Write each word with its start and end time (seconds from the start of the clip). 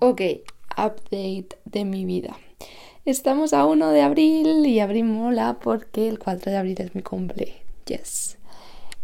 Ok, 0.00 0.20
update 0.76 1.56
de 1.64 1.84
mi 1.84 2.04
vida. 2.04 2.36
Estamos 3.04 3.52
a 3.52 3.64
1 3.64 3.90
de 3.90 4.02
abril 4.02 4.66
y 4.66 4.80
abril 4.80 5.04
mola 5.04 5.58
porque 5.62 6.08
el 6.08 6.18
4 6.18 6.50
de 6.50 6.58
abril 6.58 6.76
es 6.80 6.94
mi 6.94 7.02
cumple. 7.02 7.54
Yes. 7.86 8.38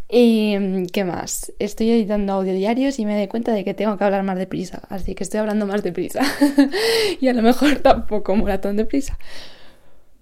¿Y 0.09 0.57
mm, 0.59 0.87
qué 0.87 1.05
más? 1.05 1.53
Estoy 1.61 1.91
editando 1.91 2.33
audio 2.33 2.53
diarios 2.53 2.99
y 2.99 3.07
me 3.07 3.17
doy 3.17 3.29
cuenta 3.29 3.53
de 3.53 3.65
que 3.65 3.73
tengo 3.73 3.97
que 3.97 4.05
hablar 4.05 4.25
más 4.25 4.37
deprisa, 4.37 4.83
así 4.89 5.15
que 5.15 5.23
estoy 5.23 5.39
hablando 5.39 5.65
más 5.67 5.85
deprisa. 5.85 6.23
y 7.21 7.29
a 7.29 7.35
lo 7.35 7.43
mejor 7.43 7.77
tampoco 7.79 8.35
mola 8.35 8.61
tan 8.61 8.77
deprisa. 8.77 9.17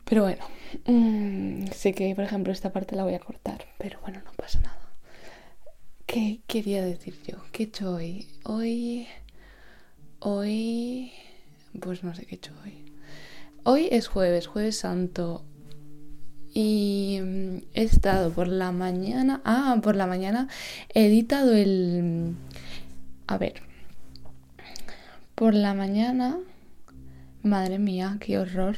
Pero 0.05 0.25
bueno, 0.25 0.45
mm, 0.85 1.69
sé 1.73 1.93
que 1.93 2.15
por 2.15 2.25
ejemplo 2.25 2.53
esta 2.53 2.73
parte 2.73 2.95
la 2.95 3.05
voy 3.05 3.15
a 3.15 3.21
cortar, 3.21 3.65
pero 3.79 3.99
bueno, 4.03 4.21
no 4.23 4.33
pasa 4.33 4.61
nada. 4.61 4.79
¿Qué 6.05 6.41
quería 6.47 6.85
decir 6.85 7.15
yo? 7.27 7.39
¿Qué 7.53 7.63
he 7.63 7.67
hecho 7.67 7.95
hoy? 7.95 8.29
Hoy... 8.45 9.07
Hoy... 10.31 11.11
Pues 11.81 12.05
no 12.05 12.15
sé 12.15 12.27
qué 12.27 12.35
he 12.35 12.37
hecho 12.37 12.53
hoy. 12.63 12.85
Hoy 13.63 13.89
es 13.91 14.09
jueves, 14.09 14.47
jueves 14.47 14.77
santo. 14.77 15.43
Y 16.53 17.19
mm, 17.23 17.57
he 17.73 17.83
estado 17.83 18.31
por 18.31 18.47
la 18.47 18.71
mañana. 18.71 19.41
Ah, 19.47 19.81
por 19.83 19.97
la 19.97 20.07
mañana 20.07 20.49
he 20.93 21.07
editado 21.07 21.55
el. 21.55 22.35
A 23.27 23.39
ver. 23.39 23.63
Por 25.35 25.55
la 25.55 25.73
mañana. 25.73 26.39
Madre 27.43 27.79
mía, 27.79 28.19
qué 28.21 28.39
horror. 28.39 28.77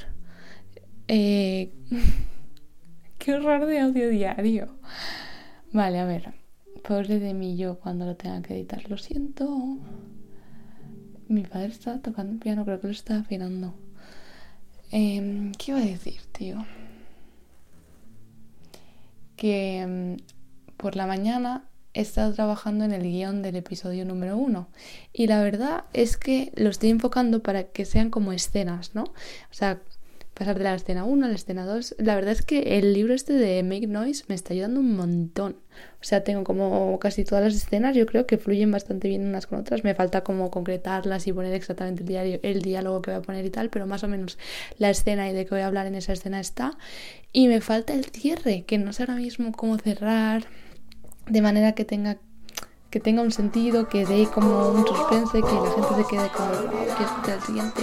Eh... 1.09 1.73
qué 3.19 3.35
horror 3.35 3.67
de 3.67 3.81
audio 3.81 4.09
diario. 4.09 4.79
Vale, 5.73 5.99
a 5.99 6.05
ver. 6.05 6.33
Pobre 6.87 7.19
de 7.19 7.35
mí 7.35 7.57
yo 7.57 7.81
cuando 7.81 8.07
lo 8.07 8.15
tenga 8.15 8.41
que 8.41 8.55
editar. 8.55 8.89
Lo 8.89 8.99
siento. 8.99 9.81
Mi 11.31 11.43
padre 11.45 11.69
está 11.69 12.01
tocando 12.01 12.41
piano, 12.41 12.65
creo 12.65 12.81
que 12.81 12.89
lo 12.89 12.93
está 12.93 13.21
afinando. 13.21 13.73
Em, 14.91 15.53
¿Qué 15.53 15.71
iba 15.71 15.79
a 15.81 15.85
decir, 15.85 16.21
tío? 16.33 16.67
Que 19.37 19.79
em, 19.79 20.17
por 20.77 20.97
la 20.97 21.07
mañana 21.07 21.69
he 21.95 22.01
estado 22.01 22.35
trabajando 22.35 22.85
en 22.85 22.91
el 22.91 23.05
guion 23.05 23.43
del 23.43 23.55
episodio 23.55 24.05
número 24.05 24.37
uno. 24.37 24.71
Y 25.13 25.29
la 25.29 25.41
verdad 25.41 25.85
es 25.93 26.17
que 26.17 26.51
lo 26.57 26.69
estoy 26.69 26.91
enfocando 26.91 27.45
para 27.45 27.63
que 27.63 27.85
sean 27.85 28.11
como 28.11 28.33
escenas, 28.33 28.97
¿no? 28.97 29.05
O 29.05 29.53
sea, 29.53 29.81
pasar 30.41 30.57
de 30.57 30.65
la 30.65 30.75
escena 30.75 31.05
1 31.05 31.27
a 31.27 31.29
la 31.29 31.35
escena 31.35 31.67
2. 31.67 31.97
La 31.99 32.15
verdad 32.15 32.33
es 32.33 32.41
que 32.41 32.79
el 32.79 32.95
libro 32.95 33.13
este 33.13 33.35
de 33.35 33.63
Make 33.63 33.87
Noise 33.87 34.25
me 34.29 34.35
está 34.35 34.55
ayudando 34.55 34.81
un 34.81 34.97
montón. 34.97 35.57
O 36.01 36.05
sea, 36.05 36.25
tengo 36.25 36.45
como 36.45 36.99
casi 36.99 37.25
todas 37.25 37.45
las 37.45 37.55
escenas, 37.55 37.95
yo 37.95 38.07
creo 38.07 38.27
que 38.27 38.39
fluyen 38.39 38.71
bastante 38.71 39.07
bien 39.09 39.27
unas 39.27 39.47
con 39.47 39.61
otras. 39.61 39.85
Me 39.85 39.95
falta 39.95 40.23
como 40.23 40.51
concretarlas 40.51 41.27
y 41.27 41.35
poner 41.35 41.53
exactamente 41.53 42.05
el, 42.05 42.09
diario, 42.09 42.41
el 42.43 42.63
diálogo 42.63 43.03
que 43.03 43.11
voy 43.11 43.19
a 43.19 43.23
poner 43.23 43.45
y 43.45 43.51
tal, 43.51 43.69
pero 43.69 43.87
más 43.87 44.03
o 44.03 44.09
menos 44.09 44.39
la 44.79 44.89
escena 44.89 45.29
y 45.29 45.35
de 45.35 45.45
qué 45.45 45.51
voy 45.51 45.61
a 45.61 45.67
hablar 45.67 45.87
en 45.87 45.95
esa 45.95 46.15
escena 46.15 46.41
está. 46.41 46.79
Y 47.35 47.47
me 47.49 47.61
falta 47.61 47.93
el 47.93 48.07
cierre, 48.07 48.63
que 48.63 48.79
no 48.79 48.95
sé 48.95 49.03
ahora 49.03 49.17
mismo 49.17 49.53
cómo 49.53 49.77
cerrar 49.77 50.45
de 51.29 51.43
manera 51.43 51.73
que 51.73 51.85
tenga 51.85 52.17
que 52.89 52.99
tenga 52.99 53.21
un 53.21 53.31
sentido, 53.31 53.89
que 53.89 54.07
dé 54.07 54.27
como 54.27 54.71
un 54.71 54.87
suspense, 54.87 55.43
que 55.43 55.55
la 55.55 55.71
gente 55.71 56.03
se 56.03 56.09
quede 56.09 56.29
como, 56.31 56.97
que 56.97 57.05
escuchar 57.05 57.37
el 57.37 57.43
siguiente. 57.43 57.83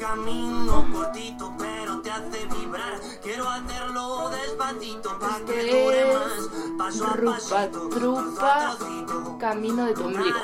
camino 0.00 0.84
cortito, 0.92 1.52
te 2.10 2.38
hace 2.38 2.46
vibrar. 2.46 3.00
Quiero 3.22 3.48
hacerlo 3.48 4.30
despacito 4.30 5.18
para 5.18 5.44
que 5.44 5.84
dure 5.84 6.12
más. 6.12 6.48
Paso 6.78 7.06
a 7.06 7.16
pasito, 7.16 7.88
trupa, 7.88 8.76
camino 9.38 9.86
de 9.86 9.94
tu 9.94 10.04
ombligo. 10.04 10.38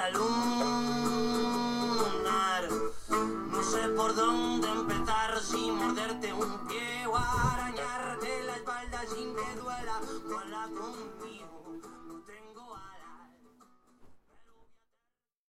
No 3.51 3.63
sé 3.63 3.89
por 3.97 4.15
dónde 4.15 4.69
empezar 4.69 5.41
sin 5.41 5.75
morderte 5.75 6.33
un 6.33 6.69
pie 6.69 7.07
o 7.07 7.17
arañarte 7.17 8.43
la 8.45 8.57
espalda 8.57 9.01
sin 9.09 9.35
que 9.35 9.61
duela. 9.61 10.01
Vuela 10.29 10.69
conmigo. 10.69 11.66